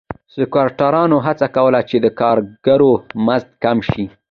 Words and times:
سکواټورانو 0.33 1.17
هڅه 1.25 1.47
کوله 1.55 1.79
چې 1.89 1.97
د 1.99 2.07
کارګرو 2.19 2.91
مزد 3.25 3.49
کم 3.63 3.77
شي. 3.89 4.05